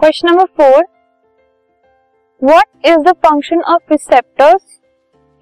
[0.00, 0.84] Question number four
[2.42, 4.80] what is the function of receptors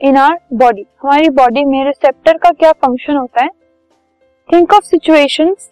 [0.00, 3.48] in our body हमारी body में receptor का क्या function होता है?
[4.48, 5.70] Think of situations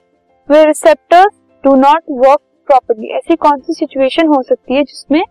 [0.49, 5.23] where receptors do not work properly ऐसी कौन सी सिचुएशन हो सकती है जिसमें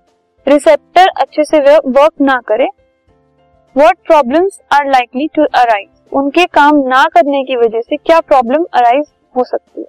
[0.47, 2.68] रिसेप्टर अच्छे से वर्क ना करे?
[3.75, 8.65] What problem are likely to arise उनके काम ना करने की वजह से क्या प्रॉब्लम
[8.73, 9.88] अराइज हो सकती है?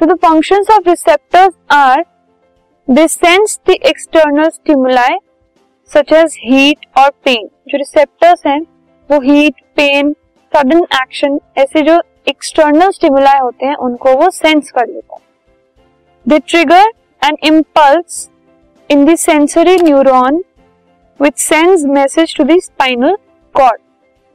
[0.00, 2.04] The functions of receptors are
[2.90, 5.16] they sense the external stimuli
[5.90, 8.60] such as heat और पेन जो रिसेप्टर्स हैं,
[9.10, 10.12] वो हीट पेन
[10.52, 15.20] सडन एक्शन ऐसे जो एक्सटर्नल स्टिमुलाई होते हैं, उनको वो सेंस कर लेता है।
[16.26, 16.90] They trigger
[17.22, 18.28] an impulse
[18.90, 20.42] in the sensory neuron
[21.20, 23.16] which sends message to the spinal
[23.54, 23.80] cord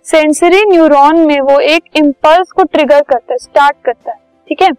[0.05, 4.17] sensory neuron में वो एक इम्पल्स को ट्रिगर करता है स्टार्ट करता है,
[4.47, 4.69] ठीक है?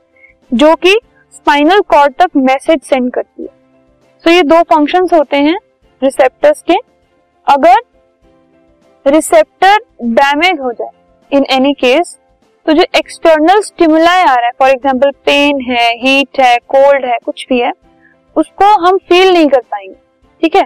[0.53, 0.99] जो कि
[1.35, 3.55] स्पाइनल कॉर्ड तक मैसेज सेंड करती है।
[4.27, 5.57] So, ये दो फ़ंक्शंस होते हैं
[6.03, 6.75] रिसेप्टर्स के।
[7.47, 7.83] अगर
[9.07, 12.17] रिसेप्टर डैमेज हो जाए इन एनी केस
[12.67, 17.19] तो जो एक्सटर्नल स्टिमुलाई आ रहा है फॉर एग्ज़ाम्पल पेन है हीट है कोल्ड है
[17.25, 17.73] कुछ भी है
[18.37, 19.95] उसको हम फील नहीं कर पाएँगे
[20.43, 20.65] ठीक है?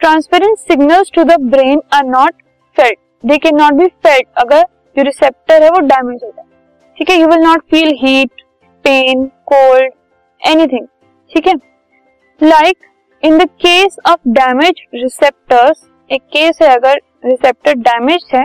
[0.00, 2.34] Transparent signals to the brain are not
[2.76, 4.62] felt they can not be felt अगर
[4.96, 6.44] जो रिसेप्टर है वो डैमेज हो जाए
[6.98, 7.16] ठीक है?
[7.16, 8.42] You will not feel heat
[8.84, 9.92] pain cold
[10.42, 10.86] anything
[11.30, 11.54] ठीक है?
[12.40, 12.76] Like
[13.24, 18.44] in the case of damage receptors, एक केस है अगर रिसेप्टर डैमेज है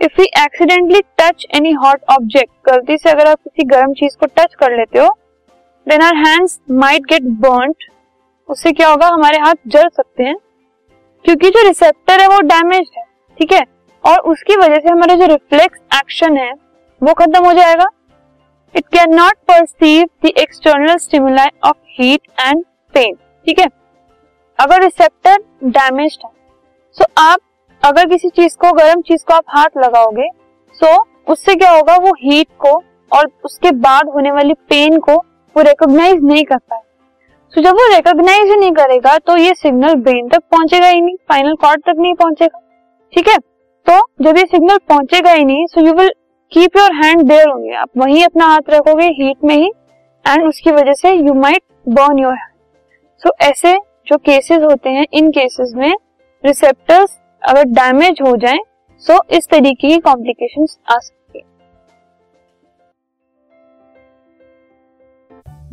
[0.00, 4.26] if you accidentally touch any hot object गलती से अगर आप किसी गर्म चीज़ को
[4.36, 5.08] टच कर लेते हो
[5.86, 7.74] then our hands might get burn
[8.48, 9.08] उससे क्या होगा?
[9.08, 10.36] हमारे हाथ जल सकते हैं,
[11.24, 13.04] क्योंकि जो रिसेप्टर है वो डैमेज है,
[13.38, 13.62] ठीक है?
[14.04, 16.50] और उसकी वजह से हमारा जो रिफ्लेक्स एक्शन है,
[17.00, 17.86] वो खत्म हो जाएगा।
[18.74, 23.14] It can not perceive the external stimuli of heat and pain
[23.46, 23.66] ठीक है?
[24.58, 25.36] अगर रिसेप्टर
[25.66, 26.30] डैमेज है
[26.96, 27.38] सो आप
[27.82, 30.28] अगर किसी चीज़ को, गर्म चीज़ को आप हाथ लगाओगे
[30.74, 30.94] सो
[31.26, 32.72] उससे क्या होगा, वो हीट को
[33.12, 35.14] और उसके बाद होने वाली पेन को
[35.56, 36.80] वो रिकॉग्नाइज नहीं कर पाए
[37.54, 41.16] तो जब वो रिकॉग्नाइज ही नहीं करेगा तो ये सिग्नल ब्रेन तक पहुंचेगा ही नहीं
[41.28, 42.60] फाइनल कॉर्ड तक नहीं पहुंचेगा।
[43.12, 43.36] ठीक है?
[43.86, 46.12] तो जब ये सिग्नल पहुंचेगा ही नहीं so you will
[46.52, 49.70] keep your hand there होंगे आप वहीं अपना हाथ रखोगे हीट में ही
[50.24, 52.50] एंड उसकी वजह से you might burn your hand
[53.22, 55.94] so ऐसे जो केसेस होते हैं, इन केसेस में
[56.44, 58.58] रिसेप्टर्स अगर डैमेज हो जाए
[59.02, 61.44] सो इस तरीके की कॉम्प्लिकेशन आ सकती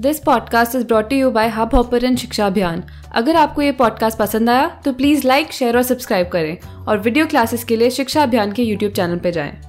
[0.01, 2.83] this podcast is brought you by Hub Hopper Shiksha Abhiyan
[3.15, 7.25] अगर आपको ये पॉडकास्ट पसंद आया तो प्लीज़ लाइक शेयर और सब्सक्राइब करें। और वीडियो
[7.27, 9.68] क्लासेस के लिए शिक्षा अभियान के यूट्यूब चैनल पर जाएँ।